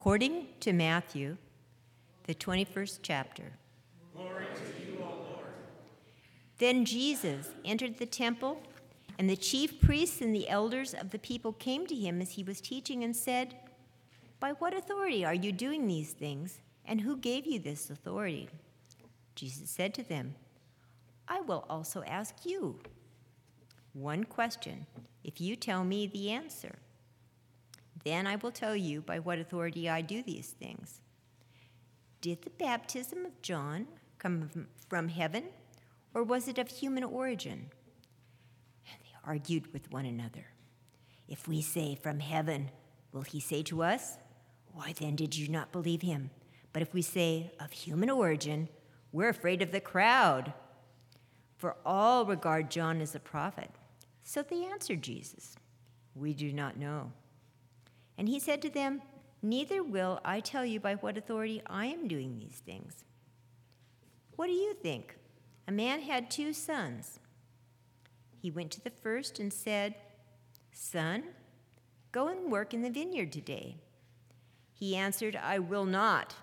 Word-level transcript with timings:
According 0.00 0.46
to 0.60 0.72
Matthew, 0.72 1.36
the 2.22 2.34
21st 2.34 3.00
chapter. 3.02 3.52
Glory 4.14 4.46
to 4.54 4.86
you, 4.86 4.96
O 5.00 5.06
Lord. 5.06 5.46
Then 6.58 6.84
Jesus 6.84 7.48
entered 7.64 7.98
the 7.98 8.06
temple, 8.06 8.62
and 9.18 9.28
the 9.28 9.36
chief 9.36 9.80
priests 9.80 10.20
and 10.20 10.32
the 10.32 10.48
elders 10.48 10.94
of 10.94 11.10
the 11.10 11.18
people 11.18 11.52
came 11.52 11.84
to 11.88 11.96
him 11.96 12.22
as 12.22 12.30
he 12.30 12.44
was 12.44 12.60
teaching 12.60 13.02
and 13.02 13.14
said, 13.14 13.56
By 14.38 14.52
what 14.52 14.72
authority 14.72 15.24
are 15.24 15.34
you 15.34 15.50
doing 15.50 15.88
these 15.88 16.12
things, 16.12 16.60
and 16.84 17.00
who 17.00 17.16
gave 17.16 17.44
you 17.44 17.58
this 17.58 17.90
authority? 17.90 18.48
Jesus 19.34 19.68
said 19.68 19.94
to 19.94 20.04
them, 20.04 20.36
I 21.26 21.40
will 21.40 21.66
also 21.68 22.04
ask 22.04 22.46
you 22.46 22.78
one 23.94 24.22
question, 24.22 24.86
if 25.24 25.40
you 25.40 25.56
tell 25.56 25.82
me 25.82 26.06
the 26.06 26.30
answer. 26.30 26.76
Then 28.04 28.26
I 28.26 28.36
will 28.36 28.50
tell 28.50 28.76
you 28.76 29.00
by 29.00 29.18
what 29.18 29.38
authority 29.38 29.88
I 29.88 30.00
do 30.00 30.22
these 30.22 30.48
things. 30.48 31.00
Did 32.20 32.42
the 32.42 32.50
baptism 32.50 33.24
of 33.24 33.40
John 33.42 33.86
come 34.18 34.50
from 34.88 35.08
heaven, 35.08 35.44
or 36.14 36.22
was 36.22 36.48
it 36.48 36.58
of 36.58 36.68
human 36.68 37.04
origin? 37.04 37.70
And 38.90 39.00
they 39.02 39.14
argued 39.24 39.72
with 39.72 39.90
one 39.92 40.06
another. 40.06 40.46
If 41.28 41.46
we 41.46 41.60
say 41.60 41.94
from 41.94 42.20
heaven, 42.20 42.70
will 43.12 43.22
he 43.22 43.40
say 43.40 43.62
to 43.64 43.82
us, 43.82 44.18
Why 44.72 44.94
then 44.98 45.14
did 45.14 45.36
you 45.36 45.48
not 45.48 45.72
believe 45.72 46.02
him? 46.02 46.30
But 46.72 46.82
if 46.82 46.92
we 46.92 47.02
say 47.02 47.52
of 47.60 47.72
human 47.72 48.10
origin, 48.10 48.68
we're 49.12 49.28
afraid 49.28 49.62
of 49.62 49.72
the 49.72 49.80
crowd, 49.80 50.52
for 51.56 51.76
all 51.84 52.24
regard 52.24 52.70
John 52.70 53.00
as 53.00 53.14
a 53.14 53.20
prophet. 53.20 53.70
So 54.22 54.42
they 54.42 54.64
answered 54.64 55.02
Jesus, 55.02 55.56
We 56.14 56.34
do 56.34 56.52
not 56.52 56.76
know. 56.76 57.12
And 58.18 58.28
he 58.28 58.40
said 58.40 58.60
to 58.62 58.68
them, 58.68 59.00
Neither 59.40 59.84
will 59.84 60.20
I 60.24 60.40
tell 60.40 60.66
you 60.66 60.80
by 60.80 60.96
what 60.96 61.16
authority 61.16 61.62
I 61.66 61.86
am 61.86 62.08
doing 62.08 62.36
these 62.36 62.60
things. 62.66 63.04
What 64.34 64.48
do 64.48 64.52
you 64.52 64.74
think? 64.74 65.16
A 65.68 65.72
man 65.72 66.00
had 66.00 66.30
two 66.30 66.52
sons. 66.52 67.20
He 68.42 68.50
went 68.50 68.72
to 68.72 68.80
the 68.82 68.90
first 68.90 69.38
and 69.38 69.52
said, 69.52 69.94
Son, 70.72 71.22
go 72.10 72.28
and 72.28 72.50
work 72.50 72.74
in 72.74 72.82
the 72.82 72.90
vineyard 72.90 73.32
today. 73.32 73.76
He 74.72 74.96
answered, 74.96 75.36
I 75.36 75.58
will 75.58 75.84
not. 75.84 76.34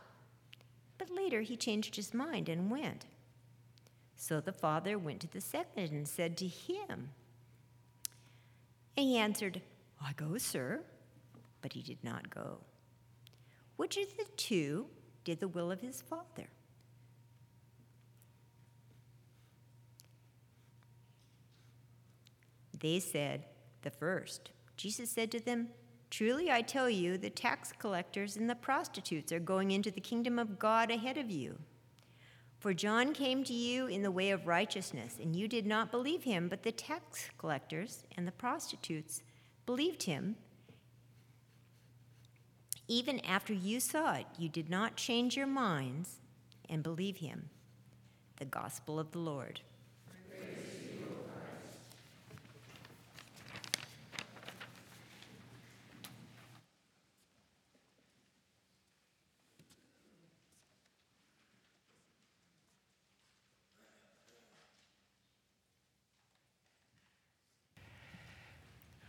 But 0.97 1.09
later 1.09 1.41
he 1.41 1.57
changed 1.57 1.95
his 1.95 2.13
mind 2.13 2.47
and 2.47 2.71
went. 2.71 3.05
So 4.15 4.39
the 4.39 4.53
father 4.53 4.97
went 4.97 5.19
to 5.21 5.27
the 5.27 5.41
second 5.41 5.91
and 5.91 6.07
said 6.07 6.37
to 6.37 6.47
him, 6.47 7.09
And 8.95 9.05
he 9.05 9.17
answered, 9.17 9.61
I 10.01 10.13
go, 10.13 10.37
sir. 10.37 10.81
But 11.65 11.73
he 11.73 11.81
did 11.81 12.03
not 12.03 12.29
go. 12.29 12.59
Which 13.75 13.97
of 13.97 14.15
the 14.17 14.27
two 14.37 14.85
did 15.23 15.39
the 15.39 15.47
will 15.47 15.71
of 15.71 15.81
his 15.81 15.99
father? 15.99 16.47
They 22.79 22.99
said, 22.99 23.45
The 23.81 23.89
first. 23.89 24.51
Jesus 24.77 25.09
said 25.09 25.31
to 25.31 25.39
them, 25.39 25.69
Truly 26.11 26.51
I 26.51 26.61
tell 26.61 26.87
you, 26.87 27.17
the 27.17 27.31
tax 27.31 27.73
collectors 27.79 28.37
and 28.37 28.47
the 28.47 28.53
prostitutes 28.53 29.31
are 29.31 29.39
going 29.39 29.71
into 29.71 29.89
the 29.89 29.99
kingdom 29.99 30.37
of 30.37 30.59
God 30.59 30.91
ahead 30.91 31.17
of 31.17 31.31
you. 31.31 31.57
For 32.59 32.75
John 32.75 33.11
came 33.11 33.43
to 33.43 33.53
you 33.53 33.87
in 33.87 34.03
the 34.03 34.11
way 34.11 34.29
of 34.29 34.45
righteousness, 34.45 35.17
and 35.19 35.35
you 35.35 35.47
did 35.47 35.65
not 35.65 35.89
believe 35.89 36.25
him, 36.25 36.47
but 36.47 36.61
the 36.61 36.71
tax 36.71 37.31
collectors 37.39 38.03
and 38.15 38.27
the 38.27 38.31
prostitutes 38.31 39.23
believed 39.65 40.03
him. 40.03 40.35
Even 42.87 43.19
after 43.21 43.53
you 43.53 43.79
saw 43.79 44.13
it, 44.13 44.27
you 44.37 44.47
did 44.47 44.69
not 44.69 44.95
change 44.95 45.35
your 45.35 45.47
minds 45.47 46.19
and 46.69 46.83
believe 46.83 47.17
him. 47.17 47.49
The 48.37 48.45
gospel 48.45 48.99
of 48.99 49.11
the 49.11 49.19
Lord. 49.19 49.61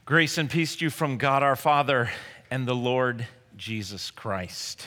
Grace 0.06 0.38
and 0.38 0.48
peace 0.48 0.76
to 0.76 0.84
you 0.84 0.90
from 0.90 1.18
God 1.18 1.42
our 1.42 1.56
Father 1.56 2.08
and 2.48 2.64
the 2.64 2.76
Lord 2.76 3.26
Jesus 3.56 4.10
Christ. 4.10 4.86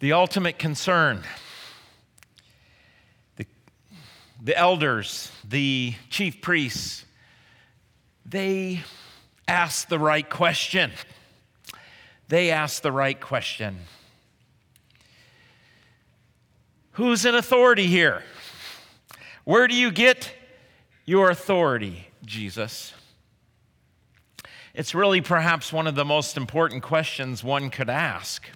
The 0.00 0.12
ultimate 0.12 0.58
concern, 0.58 1.22
the, 3.36 3.46
the 4.42 4.56
elders, 4.56 5.30
the 5.48 5.94
chief 6.10 6.40
priests, 6.42 7.04
they 8.26 8.80
asked 9.46 9.88
the 9.88 9.98
right 9.98 10.28
question. 10.28 10.90
They 12.28 12.50
asked 12.50 12.82
the 12.82 12.92
right 12.92 13.20
question. 13.20 13.78
Who's 16.92 17.24
in 17.24 17.34
authority 17.34 17.86
here? 17.86 18.22
Where 19.44 19.66
do 19.66 19.74
you 19.74 19.90
get 19.90 20.32
your 21.04 21.30
authority, 21.30 22.08
Jesus? 22.24 22.92
It's 24.74 24.94
really 24.94 25.20
perhaps 25.20 25.70
one 25.70 25.86
of 25.86 25.96
the 25.96 26.04
most 26.04 26.38
important 26.38 26.82
questions 26.82 27.44
one 27.44 27.68
could 27.68 27.90
ask. 27.90 28.48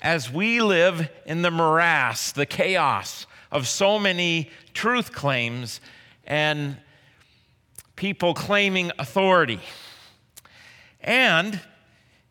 As 0.00 0.32
we 0.32 0.62
live 0.62 1.10
in 1.26 1.42
the 1.42 1.50
morass, 1.50 2.32
the 2.32 2.46
chaos 2.46 3.26
of 3.52 3.68
so 3.68 3.98
many 3.98 4.50
truth 4.72 5.12
claims 5.12 5.82
and 6.24 6.78
people 7.96 8.32
claiming 8.32 8.92
authority. 8.98 9.60
And 11.02 11.60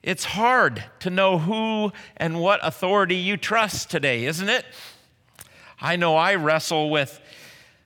it's 0.02 0.26
hard 0.26 0.84
to 1.02 1.12
know 1.12 1.38
who 1.38 1.92
and 2.18 2.40
what 2.40 2.60
authority 2.64 3.18
you 3.18 3.38
trust 3.38 3.92
today, 3.92 4.26
isn't 4.26 4.50
it? 4.50 4.66
I 5.80 5.96
know 5.96 6.16
I 6.16 6.34
wrestle 6.36 6.90
with 6.90 7.22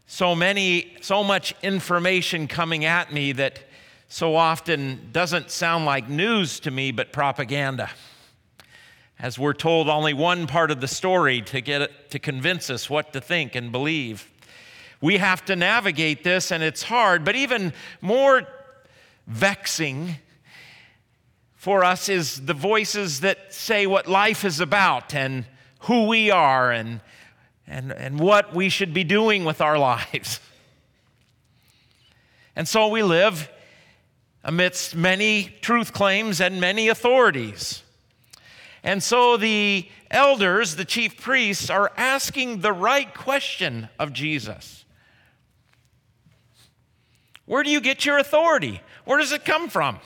so 0.08 0.34
many, 0.34 0.96
so 1.02 1.26
much 1.26 1.54
information 1.62 2.48
coming 2.48 2.86
at 2.86 3.12
me 3.12 3.34
that 3.34 3.69
so 4.10 4.36
often 4.36 5.10
doesn't 5.12 5.52
sound 5.52 5.86
like 5.86 6.10
news 6.10 6.60
to 6.62 6.72
me, 6.72 6.92
but 6.92 7.14
propaganda. 7.14 7.92
As 9.20 9.38
we're 9.38 9.54
told 9.54 9.88
only 9.88 10.14
one 10.14 10.48
part 10.48 10.72
of 10.72 10.82
the 10.82 10.88
story 10.88 11.42
to 11.44 11.62
get 11.62 11.84
it, 11.84 12.10
to 12.10 12.20
convince 12.20 12.72
us 12.72 12.90
what 12.90 13.14
to 13.14 13.22
think 13.22 13.54
and 13.54 13.72
believe. 13.72 14.28
We 15.00 15.18
have 15.18 15.46
to 15.46 15.56
navigate 15.56 16.24
this, 16.24 16.52
and 16.52 16.64
it's 16.64 16.84
hard, 16.84 17.24
but 17.24 17.36
even 17.36 17.72
more 18.02 18.48
vexing 19.28 20.16
for 21.56 21.84
us 21.84 22.10
is 22.10 22.46
the 22.46 22.54
voices 22.56 23.20
that 23.20 23.54
say 23.54 23.86
what 23.86 24.08
life 24.08 24.44
is 24.44 24.60
about 24.60 25.14
and 25.14 25.46
who 25.82 26.08
we 26.08 26.32
are 26.32 26.72
and 26.72 27.00
and, 27.68 27.92
and 27.92 28.20
what 28.20 28.56
we 28.56 28.68
should 28.68 28.96
be 28.96 29.04
doing 29.04 29.46
with 29.46 29.62
our 29.62 29.78
lives. 29.78 30.40
And 32.56 32.68
so 32.68 32.88
we 32.88 33.04
live 33.04 33.48
amidst 34.44 34.96
many 34.96 35.56
truth 35.62 35.94
claims 35.94 36.40
and 36.40 36.62
many 36.62 36.88
authorities. 36.88 37.84
And 38.84 39.04
so 39.04 39.38
the 39.38 39.88
elders, 40.10 40.76
the 40.76 40.86
chief 40.86 41.20
priests, 41.20 41.70
are 41.70 41.92
asking 41.98 42.62
the 42.62 42.74
right 42.74 43.14
question 43.14 43.90
of 44.00 44.14
Jesus 44.14 44.86
Where 47.46 47.64
do 47.64 47.70
you 47.70 47.82
get 47.82 48.06
your 48.06 48.18
authority? 48.18 48.82
Where 49.06 49.18
does 49.18 49.32
it 49.32 49.44
come 49.44 49.70
from? 49.70 50.00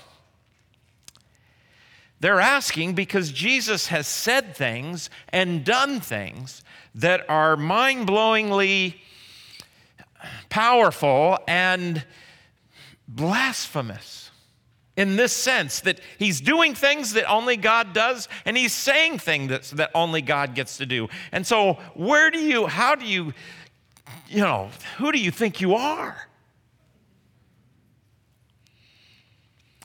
They're 2.20 2.40
asking 2.40 2.94
because 2.94 3.34
Jesus 3.34 3.88
has 3.88 4.08
said 4.08 4.56
things 4.56 5.10
and 5.30 5.66
done 5.66 6.00
things 6.00 6.64
that 6.96 7.30
are 7.30 7.58
mind 7.58 8.08
blowingly 8.08 8.96
powerful 10.50 11.38
and 11.50 12.06
blasphemous 13.10 14.23
in 14.96 15.16
this 15.16 15.34
sense 15.34 15.80
that 15.82 16.00
he's 16.20 16.40
doing 16.40 16.76
things 16.76 17.14
that 17.14 17.30
only 17.30 17.58
God 17.58 17.94
does 17.94 18.28
and 18.46 18.56
he's 18.56 18.74
saying 18.74 19.20
things 19.20 19.50
that, 19.50 19.64
that 19.78 19.92
only 19.96 20.22
God 20.22 20.54
gets 20.54 20.78
to 20.78 20.86
do. 20.86 21.10
And 21.32 21.46
so, 21.46 21.74
where 21.96 22.30
do 22.30 22.40
you, 22.40 22.68
how 22.68 22.96
do 22.96 23.06
you, 23.06 23.34
you 24.30 24.42
know, 24.42 24.70
who 24.98 25.12
do 25.12 25.18
you 25.18 25.32
think 25.32 25.62
you 25.62 25.76
are? 25.76 26.28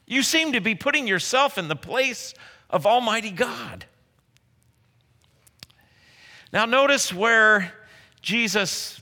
You 0.07 0.23
seem 0.23 0.53
to 0.53 0.61
be 0.61 0.75
putting 0.75 1.07
yourself 1.07 1.59
in 1.59 1.69
the 1.69 1.77
place 1.77 2.35
of 2.71 2.87
Almighty 2.87 3.31
God. 3.31 3.87
Now, 6.53 6.65
notice 6.65 7.13
where 7.13 7.73
Jesus 8.23 9.01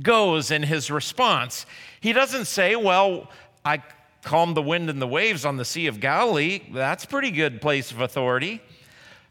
goes 0.00 0.50
in 0.50 0.62
his 0.62 0.90
response. 0.90 1.66
He 2.00 2.12
doesn't 2.12 2.46
say, 2.46 2.76
Well, 2.76 3.30
I 3.64 3.82
calmed 4.22 4.56
the 4.56 4.62
wind 4.62 4.88
and 4.88 5.02
the 5.02 5.06
waves 5.06 5.44
on 5.44 5.56
the 5.56 5.64
Sea 5.64 5.86
of 5.86 6.00
Galilee. 6.00 6.60
That's 6.72 7.04
a 7.04 7.08
pretty 7.08 7.30
good 7.30 7.60
place 7.60 7.90
of 7.90 8.00
authority. 8.00 8.62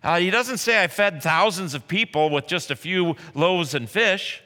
Uh, 0.03 0.19
he 0.19 0.29
doesn't 0.29 0.57
say, 0.57 0.83
I 0.83 0.87
fed 0.87 1.21
thousands 1.21 1.73
of 1.73 1.87
people 1.87 2.29
with 2.29 2.47
just 2.47 2.71
a 2.71 2.75
few 2.75 3.15
loaves 3.33 3.73
and 3.73 3.89
fish. 3.89 4.41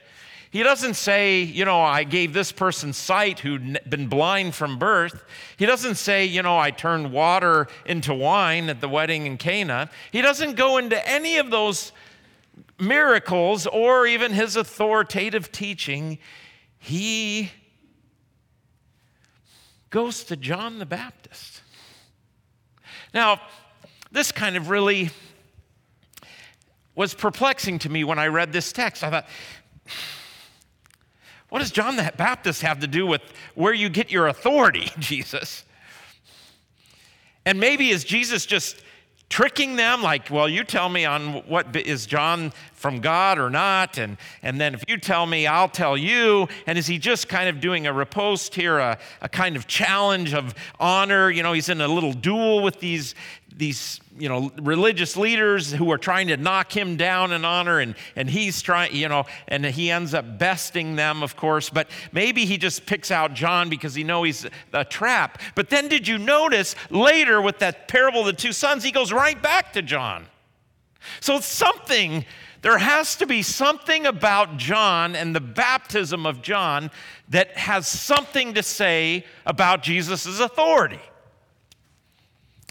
He 0.52 0.64
doesn't 0.64 0.94
say, 0.94 1.42
you 1.42 1.66
know, 1.66 1.82
I 1.82 2.04
gave 2.04 2.34
this 2.34 2.52
person 2.52 2.94
sight 2.94 3.40
who'd 3.40 3.80
been 3.90 4.08
blind 4.08 4.56
from 4.56 4.78
birth. 4.78 5.26
He 5.58 5.66
doesn't 5.66 5.96
say, 5.96 6.26
you 6.26 6.42
know, 6.42 6.58
I 6.58 6.72
turned 6.72 7.12
water 7.12 7.68
into 7.86 8.14
wine 8.14 8.70
at 8.70 8.80
the 8.80 8.88
wedding 8.88 9.26
in 9.26 9.38
Cana. 9.38 9.90
He 10.12 10.22
doesn't 10.22 10.56
go 10.56 10.78
into 10.78 11.06
any 11.08 11.38
of 11.38 11.52
those 11.52 11.92
miracles 12.80 13.68
or 13.68 14.08
even 14.08 14.32
his 14.32 14.56
authoritative 14.56 15.52
teaching. 15.52 16.20
He 16.78 17.52
goes 19.96 20.26
to 20.26 20.36
John 20.36 20.78
the 20.78 20.86
Baptist. 20.86 21.62
Now, 23.14 23.40
this 24.12 24.30
kind 24.30 24.58
of 24.58 24.70
really 24.70 25.10
was 26.96 27.14
perplexing 27.14 27.80
to 27.80 27.90
me 27.90 28.04
when 28.04 28.20
I 28.20 28.28
read 28.28 28.52
this 28.52 28.74
text. 28.74 29.06
I 29.06 29.10
thought, 29.10 29.26
what 31.48 31.60
does 31.60 31.72
John 31.72 31.96
the 31.96 32.12
Baptist 32.18 32.62
have 32.62 32.82
to 32.82 32.88
do 32.88 33.08
with 33.08 33.22
where 33.54 33.72
you 33.72 33.88
get 33.88 34.12
your 34.12 34.28
authority, 34.28 34.92
Jesus? 35.00 35.64
And 37.46 37.58
maybe 37.58 37.90
is 37.90 38.04
Jesus 38.04 38.46
just 38.46 38.76
tricking 39.30 39.76
them 39.76 40.04
like 40.04 40.30
well 40.30 40.48
you 40.48 40.64
tell 40.64 40.88
me 40.88 41.04
on 41.04 41.34
what 41.48 41.76
is 41.76 42.06
john 42.06 42.54
from 42.86 43.00
god 43.00 43.40
or 43.40 43.50
not 43.50 43.98
and, 43.98 44.16
and 44.44 44.62
then 44.62 44.76
if 44.76 44.84
you 44.88 44.96
tell 44.96 45.26
me 45.26 45.48
i'll 45.48 45.68
tell 45.68 45.98
you. 45.98 46.48
And 46.68 46.78
is 46.78 46.88
he 46.88 46.98
just 46.98 47.28
kind 47.28 47.50
of 47.50 47.60
doing 47.60 47.88
a 47.88 47.94
riposte 47.94 48.54
here 48.54 48.78
a, 48.78 49.00
a 49.22 49.30
kind 49.30 49.56
of 49.56 49.66
challenge 49.68 50.34
of 50.34 50.54
honor? 50.80 51.32
You 51.32 51.44
know 51.44 51.54
he's 51.54 51.70
in 51.70 51.82
a 51.82 51.88
little 51.88 52.14
duel 52.14 52.62
with 52.62 52.80
these 52.80 53.16
these 53.58 54.02
you 54.18 54.28
know 54.28 54.52
religious 54.62 55.16
leaders 55.16 55.72
who 55.72 55.92
are 55.92 55.98
trying 55.98 56.28
to 56.28 56.38
knock 56.38 56.76
him 56.76 56.98
down 56.98 57.32
in 57.32 57.46
honor 57.46 57.80
and 57.80 57.96
and 58.16 58.30
he's 58.30 58.62
trying 58.62 58.94
you 58.94 59.08
know 59.08 59.26
and 59.48 59.66
he 59.66 59.90
ends 59.92 60.14
up 60.14 60.38
besting 60.38 60.96
them 60.96 61.24
of 61.24 61.36
course. 61.36 61.70
But 61.70 61.90
maybe 62.12 62.46
he 62.46 62.58
just 62.58 62.86
picks 62.86 63.12
out 63.12 63.34
John 63.34 63.70
because 63.70 63.96
he 63.96 64.04
knows 64.04 64.26
he's 64.26 64.48
a 64.74 64.86
trap. 64.86 65.42
But 65.56 65.70
then 65.70 65.88
did 65.88 66.08
you 66.08 66.18
notice 66.18 66.76
later 66.90 67.42
with 67.42 67.60
that 67.60 67.88
parable 67.88 68.22
of 68.22 68.26
the 68.28 68.34
two 68.34 68.54
sons 68.54 68.84
he 68.84 68.92
goes 68.92 69.12
right 69.12 69.42
back 69.42 69.74
to 69.74 69.82
John. 69.82 70.28
So 71.20 71.40
something 71.40 72.26
there 72.66 72.80
has 72.80 73.16
to 73.18 73.28
be 73.28 73.44
something 73.44 74.08
about 74.08 74.58
John 74.58 75.16
and 75.16 75.36
the 75.36 75.40
baptism 75.40 76.26
of 76.26 76.42
John 76.42 76.90
that 77.30 77.56
has 77.56 77.88
something 77.88 78.56
to 78.56 78.64
say 78.64 79.24
about 79.46 79.84
Jesus' 79.84 80.40
authority 80.40 81.00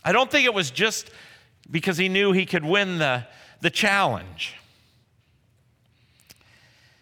I 0.04 0.10
don't 0.10 0.28
think 0.28 0.46
it 0.46 0.52
was 0.52 0.72
just 0.72 1.12
because 1.70 1.96
he 1.96 2.08
knew 2.08 2.32
he 2.32 2.44
could 2.44 2.64
win 2.64 2.98
the, 2.98 3.24
the 3.60 3.70
challenge. 3.70 4.56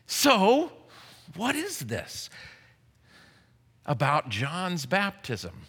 So, 0.07 0.71
what 1.35 1.57
is 1.57 1.79
this 1.79 2.29
about 3.87 4.29
John's 4.29 4.85
baptism? 4.85 5.63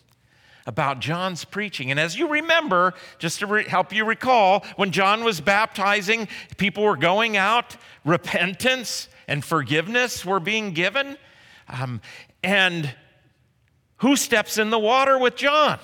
About 0.66 1.00
John's 1.00 1.44
preaching. 1.44 1.92
And 1.92 2.00
as 2.00 2.18
you 2.18 2.30
remember, 2.30 2.94
just 3.20 3.40
to 3.40 3.48
re- 3.48 3.68
help 3.68 3.92
you 3.94 4.06
recall, 4.06 4.64
when 4.78 4.92
John 4.92 5.24
was 5.24 5.42
baptizing, 5.42 6.30
people 6.58 6.84
were 6.84 6.96
going 6.96 7.36
out, 7.36 7.76
repentance 8.06 9.10
and 9.28 9.44
forgiveness 9.44 10.26
were 10.26 10.40
being 10.40 10.72
given. 10.72 11.18
Um, 11.68 12.02
and 12.44 12.94
who 13.98 14.16
steps 14.16 14.58
in 14.58 14.70
the 14.70 14.80
water 14.80 15.18
with 15.18 15.36
John? 15.36 15.80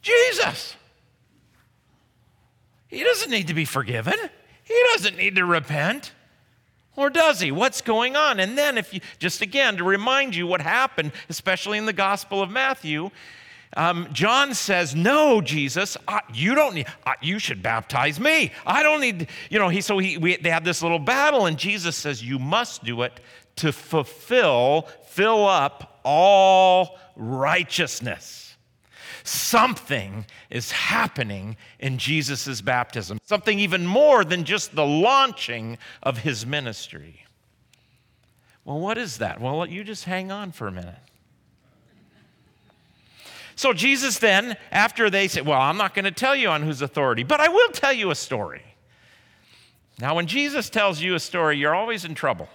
Jesus. 0.00 0.76
He 2.86 3.04
doesn't 3.04 3.30
need 3.30 3.48
to 3.48 3.54
be 3.54 3.64
forgiven. 3.64 4.16
He 4.64 4.80
doesn't 4.92 5.16
need 5.16 5.36
to 5.36 5.44
repent. 5.44 6.12
Or 6.98 7.10
does 7.10 7.38
he? 7.38 7.52
What's 7.52 7.80
going 7.80 8.16
on? 8.16 8.40
And 8.40 8.58
then, 8.58 8.76
if 8.76 8.92
you 8.92 9.00
just 9.20 9.40
again 9.40 9.76
to 9.76 9.84
remind 9.84 10.34
you 10.34 10.48
what 10.48 10.60
happened, 10.60 11.12
especially 11.28 11.78
in 11.78 11.86
the 11.86 11.92
Gospel 11.92 12.42
of 12.42 12.50
Matthew, 12.50 13.12
um, 13.76 14.08
John 14.12 14.52
says, 14.52 14.96
"No, 14.96 15.40
Jesus, 15.40 15.96
uh, 16.08 16.18
you 16.34 16.56
don't 16.56 16.74
need. 16.74 16.88
Uh, 17.06 17.12
you 17.22 17.38
should 17.38 17.62
baptize 17.62 18.18
me. 18.18 18.50
I 18.66 18.82
don't 18.82 19.00
need. 19.00 19.28
You 19.48 19.60
know." 19.60 19.68
He 19.68 19.80
so 19.80 19.98
he 19.98 20.18
we, 20.18 20.38
they 20.38 20.50
have 20.50 20.64
this 20.64 20.82
little 20.82 20.98
battle, 20.98 21.46
and 21.46 21.56
Jesus 21.56 21.94
says, 21.94 22.20
"You 22.20 22.40
must 22.40 22.82
do 22.82 23.02
it 23.02 23.20
to 23.56 23.70
fulfill, 23.70 24.88
fill 25.06 25.46
up 25.46 26.00
all 26.02 26.98
righteousness." 27.14 28.47
Something 29.24 30.26
is 30.50 30.70
happening 30.72 31.56
in 31.78 31.98
Jesus' 31.98 32.60
baptism, 32.60 33.18
something 33.24 33.58
even 33.58 33.86
more 33.86 34.24
than 34.24 34.44
just 34.44 34.74
the 34.74 34.86
launching 34.86 35.78
of 36.02 36.18
his 36.18 36.46
ministry. 36.46 37.24
Well, 38.64 38.80
what 38.80 38.98
is 38.98 39.18
that? 39.18 39.40
Well, 39.40 39.66
you 39.66 39.84
just 39.84 40.04
hang 40.04 40.30
on 40.30 40.52
for 40.52 40.68
a 40.68 40.72
minute. 40.72 40.98
So, 43.56 43.72
Jesus 43.72 44.18
then, 44.18 44.56
after 44.70 45.10
they 45.10 45.26
say, 45.26 45.40
Well, 45.40 45.60
I'm 45.60 45.76
not 45.76 45.92
going 45.92 46.04
to 46.04 46.12
tell 46.12 46.36
you 46.36 46.48
on 46.48 46.62
whose 46.62 46.80
authority, 46.80 47.24
but 47.24 47.40
I 47.40 47.48
will 47.48 47.70
tell 47.70 47.92
you 47.92 48.10
a 48.10 48.14
story. 48.14 48.62
Now, 49.98 50.14
when 50.14 50.28
Jesus 50.28 50.70
tells 50.70 51.00
you 51.00 51.14
a 51.14 51.20
story, 51.20 51.58
you're 51.58 51.74
always 51.74 52.04
in 52.04 52.14
trouble. 52.14 52.48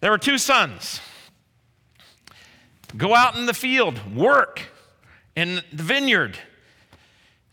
There 0.00 0.10
were 0.10 0.18
two 0.18 0.38
sons. 0.38 1.00
Go 2.96 3.14
out 3.14 3.36
in 3.36 3.46
the 3.46 3.54
field, 3.54 4.14
work 4.14 4.62
in 5.34 5.62
the 5.72 5.82
vineyard. 5.82 6.38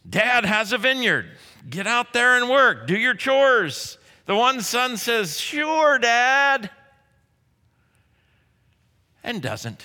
Dad 0.07 0.45
has 0.45 0.73
a 0.73 0.77
vineyard. 0.77 1.27
Get 1.69 1.87
out 1.87 2.13
there 2.13 2.37
and 2.37 2.49
work. 2.49 2.87
Do 2.87 2.97
your 2.97 3.13
chores. 3.13 3.97
The 4.25 4.35
one 4.35 4.61
son 4.61 4.97
says, 4.97 5.39
Sure, 5.39 5.97
Dad, 5.99 6.69
and 9.23 9.41
doesn't. 9.41 9.83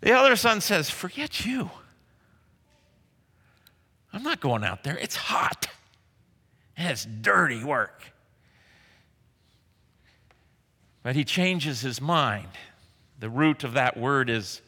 The 0.00 0.12
other 0.12 0.36
son 0.36 0.60
says, 0.60 0.90
Forget 0.90 1.44
you. 1.44 1.70
I'm 4.12 4.22
not 4.22 4.40
going 4.40 4.62
out 4.62 4.84
there. 4.84 4.96
It's 4.96 5.16
hot 5.16 5.66
and 6.76 6.90
it's 6.90 7.04
dirty 7.04 7.64
work. 7.64 8.12
But 11.02 11.16
he 11.16 11.24
changes 11.24 11.80
his 11.80 12.00
mind. 12.00 12.48
The 13.18 13.30
root 13.30 13.64
of 13.64 13.74
that 13.74 13.96
word 13.96 14.28
is 14.28 14.60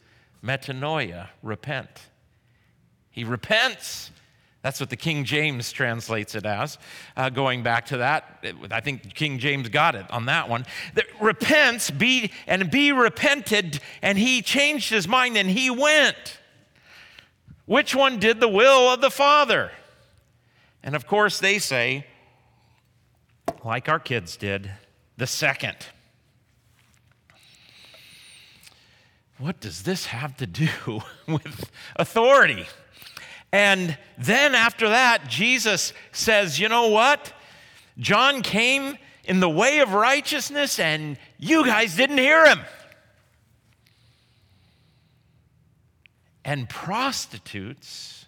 metanoia, 0.43 1.29
repent. 1.43 2.03
He 3.11 3.25
repents. 3.25 4.11
That's 4.63 4.81
what 4.81 4.91
the 4.91 4.97
King 4.97 5.25
James 5.25 5.71
translates 5.73 6.35
it 6.35 6.45
as. 6.45 6.79
Uh, 7.17 7.31
going 7.31 7.63
back 7.63 7.87
to 7.87 7.99
that, 7.99 8.45
I 8.71 8.81
think 8.81 9.15
King 9.15 9.39
James 9.39 9.69
got 9.69 9.95
it 9.95 10.11
on 10.11 10.27
that 10.27 10.49
one. 10.49 10.67
That 10.95 11.07
repents, 11.21 11.91
be 11.91 12.33
and 12.47 12.71
be 12.71 12.93
repented, 12.93 13.81
and 14.03 14.19
he 14.19 14.43
changed 14.43 14.91
his 14.91 15.07
mind 15.07 15.37
and 15.37 15.49
he 15.49 15.71
went. 15.71 16.41
Which 17.65 17.95
one 17.95 18.19
did 18.19 18.41
the 18.41 18.49
will 18.49 18.93
of 18.93 19.01
the 19.01 19.11
Father? 19.11 19.73
And 20.83 20.95
of 20.95 21.07
course, 21.07 21.39
they 21.39 21.59
say, 21.59 22.07
like 23.65 23.89
our 23.89 23.99
kids 23.99 24.37
did, 24.37 24.71
the 25.17 25.27
second. 25.27 25.77
What 29.39 29.61
does 29.61 29.83
this 29.83 30.07
have 30.07 30.37
to 30.39 30.47
do 30.47 30.69
with 31.27 31.71
authority? 31.97 32.67
And 33.53 33.97
then 34.19 34.55
after 34.55 34.89
that, 34.89 35.29
Jesus 35.29 35.93
says, 36.13 36.59
you 36.59 36.69
know 36.69 36.89
what? 36.89 37.33
John 37.99 38.43
came 38.43 38.99
in 39.25 39.41
the 39.41 39.49
way 39.49 39.81
of 39.81 39.93
righteousness, 39.93 40.79
and 40.79 41.19
you 41.39 41.65
guys 41.65 41.97
didn't 41.97 42.19
hear 42.19 42.47
him. 42.47 42.61
And 46.45 46.69
prostitutes 46.69 48.27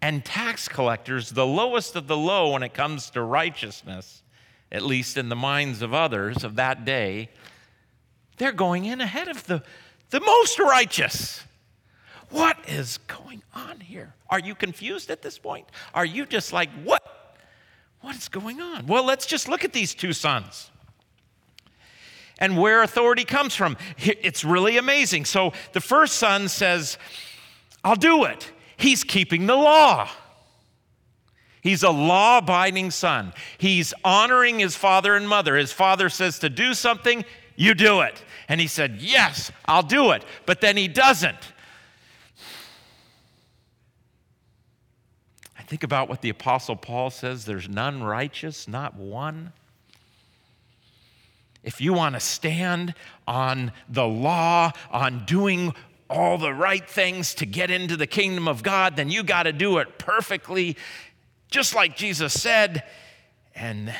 and 0.00 0.24
tax 0.24 0.68
collectors, 0.68 1.30
the 1.30 1.46
lowest 1.46 1.96
of 1.96 2.06
the 2.06 2.16
low 2.16 2.52
when 2.52 2.62
it 2.62 2.74
comes 2.74 3.10
to 3.10 3.22
righteousness, 3.22 4.22
at 4.70 4.82
least 4.82 5.16
in 5.16 5.28
the 5.28 5.36
minds 5.36 5.82
of 5.82 5.92
others 5.92 6.44
of 6.44 6.54
that 6.56 6.84
day, 6.84 7.30
they're 8.36 8.52
going 8.52 8.84
in 8.84 9.00
ahead 9.00 9.26
of 9.26 9.44
the 9.46 9.62
the 10.10 10.20
most 10.20 10.58
righteous. 10.58 11.42
What 12.30 12.58
is 12.68 12.98
going 13.06 13.42
on 13.54 13.80
here? 13.80 14.14
Are 14.28 14.38
you 14.38 14.54
confused 14.54 15.10
at 15.10 15.22
this 15.22 15.38
point? 15.38 15.66
Are 15.94 16.04
you 16.04 16.26
just 16.26 16.52
like, 16.52 16.68
what? 16.84 17.36
What 18.00 18.16
is 18.16 18.28
going 18.28 18.60
on? 18.60 18.86
Well, 18.86 19.04
let's 19.04 19.26
just 19.26 19.48
look 19.48 19.64
at 19.64 19.72
these 19.72 19.94
two 19.94 20.12
sons 20.12 20.70
and 22.38 22.56
where 22.56 22.82
authority 22.82 23.24
comes 23.24 23.54
from. 23.54 23.76
It's 23.98 24.44
really 24.44 24.76
amazing. 24.76 25.24
So 25.24 25.52
the 25.72 25.80
first 25.80 26.16
son 26.16 26.48
says, 26.48 26.98
I'll 27.82 27.96
do 27.96 28.24
it. 28.24 28.52
He's 28.76 29.02
keeping 29.04 29.46
the 29.46 29.56
law. 29.56 30.08
He's 31.60 31.82
a 31.82 31.90
law 31.90 32.38
abiding 32.38 32.92
son. 32.92 33.32
He's 33.58 33.92
honoring 34.04 34.60
his 34.60 34.76
father 34.76 35.16
and 35.16 35.28
mother. 35.28 35.56
His 35.56 35.72
father 35.72 36.08
says 36.08 36.38
to 36.38 36.48
do 36.48 36.74
something, 36.74 37.24
you 37.58 37.74
do 37.74 38.02
it. 38.02 38.22
And 38.48 38.60
he 38.60 38.68
said, 38.68 38.98
Yes, 39.00 39.50
I'll 39.64 39.82
do 39.82 40.12
it. 40.12 40.24
But 40.46 40.60
then 40.60 40.76
he 40.76 40.86
doesn't. 40.86 41.52
I 45.58 45.62
think 45.62 45.82
about 45.82 46.08
what 46.08 46.22
the 46.22 46.28
Apostle 46.28 46.76
Paul 46.76 47.10
says 47.10 47.44
there's 47.44 47.68
none 47.68 48.04
righteous, 48.04 48.68
not 48.68 48.94
one. 48.94 49.52
If 51.64 51.80
you 51.80 51.92
want 51.92 52.14
to 52.14 52.20
stand 52.20 52.94
on 53.26 53.72
the 53.88 54.06
law, 54.06 54.70
on 54.92 55.26
doing 55.26 55.74
all 56.08 56.38
the 56.38 56.54
right 56.54 56.88
things 56.88 57.34
to 57.34 57.44
get 57.44 57.72
into 57.72 57.96
the 57.96 58.06
kingdom 58.06 58.46
of 58.46 58.62
God, 58.62 58.94
then 58.94 59.10
you 59.10 59.24
got 59.24 59.42
to 59.42 59.52
do 59.52 59.78
it 59.78 59.98
perfectly, 59.98 60.76
just 61.50 61.74
like 61.74 61.96
Jesus 61.96 62.40
said. 62.40 62.84
And 63.56 63.92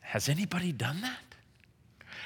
has 0.00 0.28
anybody 0.28 0.70
done 0.70 1.00
that? 1.00 1.33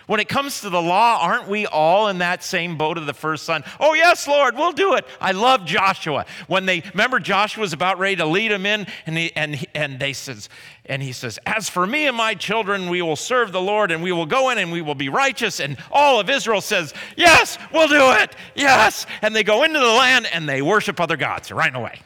When 0.08 0.20
it 0.20 0.28
comes 0.28 0.62
to 0.62 0.70
the 0.70 0.80
law, 0.80 1.18
aren't 1.20 1.48
we 1.48 1.66
all 1.66 2.08
in 2.08 2.18
that 2.18 2.42
same 2.42 2.78
boat 2.78 2.96
of 2.96 3.04
the 3.04 3.12
first 3.12 3.44
son? 3.44 3.62
Oh, 3.78 3.92
yes, 3.92 4.26
Lord, 4.26 4.56
we'll 4.56 4.72
do 4.72 4.94
it. 4.94 5.06
I 5.20 5.32
love 5.32 5.66
Joshua. 5.66 6.24
When 6.46 6.64
they 6.64 6.80
remember 6.80 7.20
Joshua 7.20 7.60
was 7.60 7.74
about 7.74 7.98
ready 7.98 8.16
to 8.16 8.24
lead 8.24 8.50
them 8.50 8.64
in, 8.64 8.86
and 9.04 9.18
he, 9.18 9.36
and, 9.36 9.66
and 9.74 10.00
they 10.00 10.14
says, 10.14 10.48
and 10.86 11.02
he 11.02 11.12
says, 11.12 11.38
As 11.44 11.68
for 11.68 11.86
me 11.86 12.06
and 12.06 12.16
my 12.16 12.32
children, 12.32 12.88
we 12.88 13.02
will 13.02 13.16
serve 13.16 13.52
the 13.52 13.60
Lord, 13.60 13.90
and 13.90 14.02
we 14.02 14.10
will 14.10 14.24
go 14.24 14.48
in 14.48 14.56
and 14.56 14.72
we 14.72 14.80
will 14.80 14.94
be 14.94 15.10
righteous. 15.10 15.60
And 15.60 15.76
all 15.92 16.18
of 16.18 16.30
Israel 16.30 16.62
says, 16.62 16.94
Yes, 17.14 17.58
we'll 17.70 17.88
do 17.88 18.12
it. 18.12 18.34
Yes. 18.54 19.04
And 19.20 19.36
they 19.36 19.44
go 19.44 19.62
into 19.62 19.78
the 19.78 19.84
land 19.84 20.26
and 20.32 20.48
they 20.48 20.62
worship 20.62 21.02
other 21.02 21.18
gods 21.18 21.52
right 21.52 21.76
away. 21.76 22.00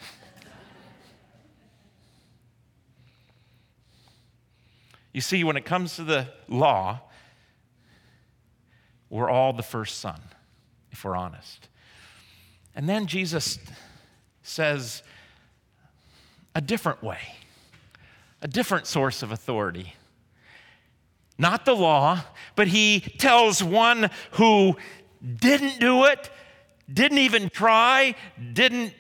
You 5.12 5.21
see, 5.21 5.44
when 5.44 5.56
it 5.56 5.64
comes 5.64 5.94
to 5.97 6.04
the 6.04 6.26
law, 6.49 7.00
we're 9.12 9.28
all 9.28 9.52
the 9.52 9.62
first 9.62 9.99
son, 9.99 10.19
if 10.90 11.04
we're 11.04 11.14
honest. 11.14 11.69
And 12.75 12.88
then 12.88 13.07
Jesus 13.07 13.59
says 14.42 15.02
a 16.54 16.62
different 16.62 17.02
way, 17.02 17.19
a 18.40 18.49
different 18.49 18.87
source 18.87 19.23
of 19.23 19.31
authority. 19.31 19.95
Not 21.37 21.66
the 21.66 21.76
law, 21.76 22.25
but 22.57 22.69
he 22.69 23.00
tells 23.00 23.62
one 23.62 24.09
who 24.33 24.76
didn't 25.23 25.78
do 25.78 26.04
it, 26.07 26.31
didn't 26.90 27.19
even 27.19 27.50
try, 27.50 28.14
didn't 28.54 28.95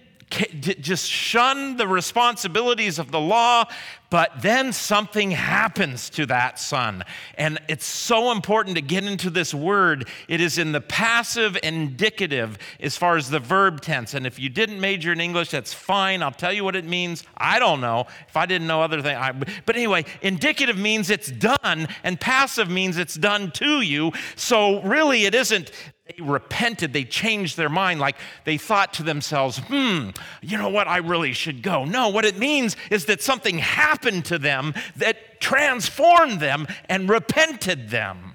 just 0.80 1.08
shun 1.08 1.76
the 1.76 1.86
responsibilities 1.86 2.98
of 2.98 3.10
the 3.10 3.20
law, 3.20 3.64
but 4.10 4.30
then 4.42 4.72
something 4.72 5.30
happens 5.30 6.10
to 6.10 6.26
that 6.26 6.58
son. 6.58 7.02
And 7.38 7.58
it's 7.68 7.86
so 7.86 8.30
important 8.30 8.76
to 8.76 8.82
get 8.82 9.04
into 9.04 9.30
this 9.30 9.54
word. 9.54 10.06
It 10.28 10.40
is 10.40 10.58
in 10.58 10.72
the 10.72 10.82
passive 10.82 11.56
indicative 11.62 12.58
as 12.80 12.96
far 12.96 13.16
as 13.16 13.30
the 13.30 13.38
verb 13.38 13.80
tense. 13.80 14.12
And 14.12 14.26
if 14.26 14.38
you 14.38 14.50
didn't 14.50 14.80
major 14.80 15.12
in 15.12 15.20
English, 15.20 15.50
that's 15.50 15.72
fine. 15.72 16.22
I'll 16.22 16.30
tell 16.30 16.52
you 16.52 16.62
what 16.62 16.76
it 16.76 16.84
means. 16.84 17.24
I 17.36 17.58
don't 17.58 17.80
know. 17.80 18.06
If 18.28 18.36
I 18.36 18.44
didn't 18.44 18.66
know 18.66 18.82
other 18.82 19.00
things, 19.00 19.16
I, 19.16 19.32
but 19.32 19.76
anyway, 19.76 20.04
indicative 20.20 20.76
means 20.76 21.08
it's 21.08 21.30
done, 21.30 21.88
and 22.04 22.20
passive 22.20 22.68
means 22.68 22.98
it's 22.98 23.14
done 23.14 23.50
to 23.52 23.80
you. 23.80 24.12
So 24.36 24.82
really, 24.82 25.24
it 25.24 25.34
isn't 25.34 25.72
they 26.16 26.22
repented, 26.22 26.92
they 26.92 27.04
changed 27.04 27.56
their 27.56 27.68
mind, 27.68 28.00
like 28.00 28.16
they 28.44 28.58
thought 28.58 28.94
to 28.94 29.02
themselves, 29.02 29.58
hmm, 29.58 30.10
you 30.40 30.58
know 30.58 30.68
what, 30.68 30.88
I 30.88 30.98
really 30.98 31.32
should 31.32 31.62
go. 31.62 31.84
No, 31.84 32.08
what 32.08 32.24
it 32.24 32.38
means 32.38 32.76
is 32.90 33.06
that 33.06 33.22
something 33.22 33.58
happened 33.58 34.24
to 34.26 34.38
them 34.38 34.74
that 34.96 35.40
transformed 35.40 36.40
them 36.40 36.66
and 36.88 37.08
repented 37.08 37.90
them. 37.90 38.34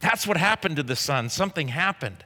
That's 0.00 0.26
what 0.26 0.36
happened 0.36 0.76
to 0.76 0.82
the 0.82 0.96
son. 0.96 1.28
Something 1.28 1.68
happened. 1.68 2.24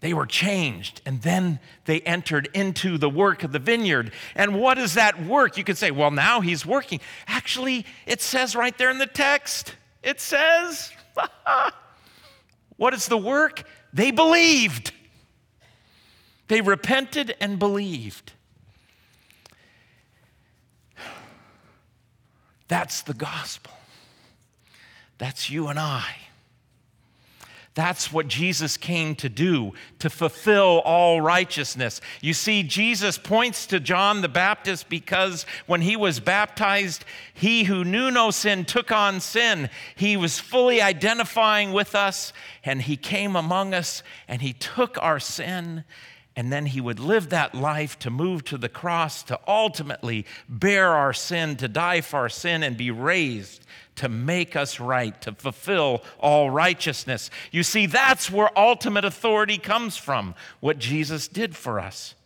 They 0.00 0.12
were 0.12 0.26
changed, 0.26 1.00
and 1.06 1.22
then 1.22 1.60
they 1.86 2.00
entered 2.00 2.50
into 2.52 2.98
the 2.98 3.08
work 3.08 3.42
of 3.42 3.52
the 3.52 3.58
vineyard. 3.58 4.12
And 4.34 4.60
what 4.60 4.76
is 4.76 4.94
that 4.94 5.24
work? 5.24 5.56
You 5.56 5.64
could 5.64 5.78
say, 5.78 5.90
well, 5.90 6.10
now 6.10 6.42
he's 6.42 6.66
working. 6.66 7.00
Actually, 7.26 7.86
it 8.04 8.20
says 8.20 8.54
right 8.54 8.76
there 8.76 8.90
in 8.90 8.98
the 8.98 9.06
text 9.06 9.76
it 10.04 10.20
says, 10.20 10.92
what 12.76 12.94
is 12.94 13.08
the 13.08 13.18
work? 13.18 13.64
They 13.92 14.10
believed. 14.10 14.92
They 16.48 16.60
repented 16.60 17.34
and 17.40 17.58
believed. 17.58 18.32
That's 22.68 23.02
the 23.02 23.14
gospel. 23.14 23.72
That's 25.18 25.48
you 25.48 25.68
and 25.68 25.78
I. 25.78 26.04
That's 27.74 28.12
what 28.12 28.28
Jesus 28.28 28.76
came 28.76 29.16
to 29.16 29.28
do, 29.28 29.72
to 29.98 30.08
fulfill 30.08 30.80
all 30.84 31.20
righteousness. 31.20 32.00
You 32.20 32.32
see, 32.32 32.62
Jesus 32.62 33.18
points 33.18 33.66
to 33.66 33.80
John 33.80 34.22
the 34.22 34.28
Baptist 34.28 34.88
because 34.88 35.44
when 35.66 35.80
he 35.80 35.96
was 35.96 36.20
baptized, 36.20 37.04
he 37.32 37.64
who 37.64 37.82
knew 37.84 38.12
no 38.12 38.30
sin 38.30 38.64
took 38.64 38.92
on 38.92 39.18
sin. 39.18 39.70
He 39.96 40.16
was 40.16 40.38
fully 40.38 40.80
identifying 40.80 41.72
with 41.72 41.96
us, 41.96 42.32
and 42.64 42.82
he 42.82 42.96
came 42.96 43.34
among 43.34 43.74
us, 43.74 44.04
and 44.28 44.40
he 44.40 44.52
took 44.52 44.96
our 45.02 45.18
sin. 45.18 45.82
And 46.36 46.52
then 46.52 46.66
he 46.66 46.80
would 46.80 46.98
live 46.98 47.30
that 47.30 47.54
life 47.54 47.98
to 48.00 48.10
move 48.10 48.44
to 48.44 48.58
the 48.58 48.68
cross, 48.68 49.22
to 49.24 49.38
ultimately 49.46 50.26
bear 50.48 50.88
our 50.88 51.12
sin, 51.12 51.56
to 51.56 51.68
die 51.68 52.00
for 52.00 52.20
our 52.20 52.28
sin, 52.28 52.62
and 52.62 52.76
be 52.76 52.90
raised 52.90 53.64
to 53.96 54.08
make 54.08 54.56
us 54.56 54.80
right, 54.80 55.20
to 55.22 55.32
fulfill 55.32 56.02
all 56.18 56.50
righteousness. 56.50 57.30
You 57.52 57.62
see, 57.62 57.86
that's 57.86 58.30
where 58.30 58.56
ultimate 58.58 59.04
authority 59.04 59.58
comes 59.58 59.96
from, 59.96 60.34
what 60.58 60.78
Jesus 60.78 61.28
did 61.28 61.56
for 61.56 61.78
us 61.78 62.16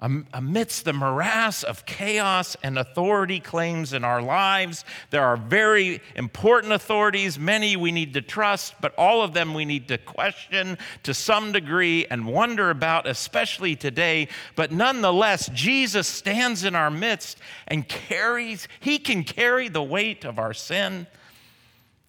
amidst 0.00 0.84
the 0.84 0.92
morass 0.92 1.62
of 1.62 1.86
chaos 1.86 2.56
and 2.62 2.78
authority 2.78 3.40
claims 3.40 3.92
in 3.92 4.04
our 4.04 4.20
lives, 4.20 4.84
there 5.10 5.24
are 5.24 5.36
very 5.36 6.00
important 6.14 6.72
authorities, 6.72 7.38
many 7.38 7.76
we 7.76 7.90
need 7.90 8.12
to 8.14 8.20
trust, 8.20 8.74
but 8.80 8.94
all 8.98 9.22
of 9.22 9.32
them 9.32 9.54
we 9.54 9.64
need 9.64 9.88
to 9.88 9.96
question 9.96 10.76
to 11.04 11.14
some 11.14 11.52
degree 11.52 12.04
and 12.06 12.26
wonder 12.26 12.70
about, 12.70 13.06
especially 13.06 13.76
today. 13.76 14.28
But 14.56 14.72
nonetheless, 14.72 15.48
Jesus 15.54 16.06
stands 16.06 16.64
in 16.64 16.74
our 16.74 16.90
midst 16.90 17.38
and 17.66 17.88
carries, 17.88 18.68
he 18.80 18.98
can 18.98 19.24
carry 19.24 19.68
the 19.68 19.82
weight 19.82 20.24
of 20.24 20.38
our 20.38 20.52
sin. 20.52 21.06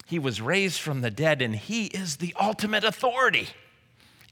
He 0.06 0.18
was 0.18 0.40
raised 0.40 0.80
from 0.80 1.00
the 1.00 1.10
dead, 1.10 1.40
and 1.40 1.56
he 1.56 1.86
is 1.86 2.16
the 2.16 2.34
ultimate 2.38 2.84
authority 2.84 3.48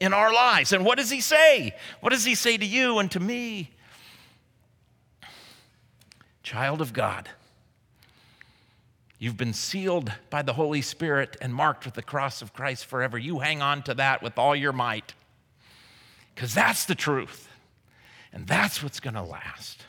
in 0.00 0.12
our 0.12 0.32
lives. 0.32 0.72
And 0.72 0.84
what 0.84 0.98
does 0.98 1.10
he 1.10 1.20
say? 1.20 1.74
What 2.00 2.10
does 2.10 2.24
he 2.24 2.34
say 2.34 2.56
to 2.56 2.66
you 2.66 2.98
and 2.98 3.10
to 3.12 3.20
me? 3.20 3.70
Child 6.42 6.80
of 6.80 6.92
God, 6.92 7.28
you've 9.18 9.36
been 9.36 9.54
sealed 9.54 10.12
by 10.28 10.42
the 10.42 10.52
Holy 10.52 10.82
Spirit 10.82 11.36
and 11.40 11.54
marked 11.54 11.86
with 11.86 11.94
the 11.94 12.02
cross 12.02 12.42
of 12.42 12.52
Christ 12.52 12.84
forever. 12.84 13.16
You 13.16 13.38
hang 13.38 13.62
on 13.62 13.82
to 13.84 13.94
that 13.94 14.22
with 14.22 14.38
all 14.38 14.54
your 14.54 14.72
might 14.72 15.14
because 16.34 16.52
that's 16.52 16.84
the 16.84 16.94
truth. 16.94 17.48
And 18.32 18.46
that's 18.48 18.82
what's 18.82 18.98
going 18.98 19.14
to 19.14 19.22
last. 19.22 19.84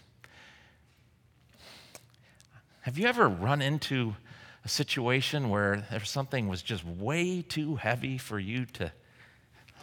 Have 2.81 2.99
you 2.99 3.07
ever 3.07 3.27
run 3.27 3.59
into 3.59 4.15
a 4.63 4.69
situation 4.69 5.49
where 5.49 5.83
something 6.03 6.47
was 6.47 6.61
just 6.61 6.85
way 6.85 7.41
too 7.41 7.75
heavy 7.77 8.19
for 8.19 8.37
you 8.37 8.65
to 8.65 8.91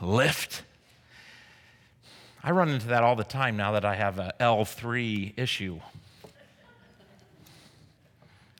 lift. 0.01 0.63
I 2.43 2.51
run 2.51 2.69
into 2.69 2.89
that 2.89 3.03
all 3.03 3.15
the 3.15 3.25
time 3.25 3.57
now 3.57 3.73
that 3.73 3.85
I 3.85 3.95
have 3.95 4.19
a 4.19 4.35
L3 4.41 5.39
issue. 5.39 5.81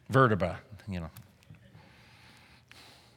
Vertebra, 0.09 0.61
you 0.89 1.01
know. 1.01 1.11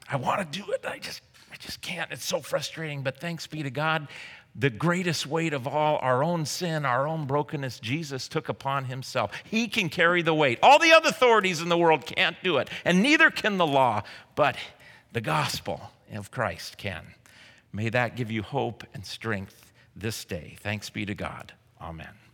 I 0.10 0.16
want 0.16 0.40
to 0.40 0.60
do 0.60 0.72
it. 0.72 0.86
I 0.88 1.00
just 1.00 1.22
I 1.52 1.58
just 1.58 1.82
can't. 1.82 2.12
It's 2.12 2.26
so 2.26 2.40
frustrating, 2.40 3.02
but 3.02 3.20
thanks 3.20 3.48
be 3.48 3.64
to 3.64 3.70
God, 3.70 4.08
the 4.56 4.70
greatest 4.70 5.26
weight 5.26 5.54
of 5.54 5.68
all, 5.68 5.98
our 5.98 6.24
own 6.24 6.46
sin, 6.46 6.86
our 6.86 7.08
own 7.08 7.26
brokenness, 7.26 7.80
Jesus 7.80 8.28
took 8.28 8.48
upon 8.50 8.86
himself. 8.86 9.32
He 9.44 9.68
can 9.68 9.90
carry 9.90 10.22
the 10.22 10.34
weight. 10.34 10.60
All 10.64 10.80
the 10.80 10.94
other 10.94 11.10
authorities 11.10 11.62
in 11.62 11.70
the 11.70 11.78
world 11.78 12.06
can't 12.06 12.38
do 12.44 12.58
it, 12.58 12.70
and 12.86 13.02
neither 13.02 13.30
can 13.30 13.58
the 13.58 13.68
law, 13.68 14.04
but 14.36 14.56
the 15.12 15.22
gospel 15.22 15.92
of 16.14 16.32
Christ 16.32 16.78
can. 16.78 17.16
May 17.76 17.90
that 17.90 18.16
give 18.16 18.32
you 18.32 18.42
hope 18.42 18.86
and 18.94 19.06
strength 19.06 19.74
this 19.98 20.24
day. 20.24 20.56
Thanks 20.62 20.90
be 20.90 21.06
to 21.06 21.14
God. 21.14 21.52
Amen. 21.82 22.25